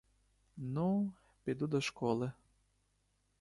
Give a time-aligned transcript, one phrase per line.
[0.57, 1.11] Ну,
[1.43, 2.31] піду до школи!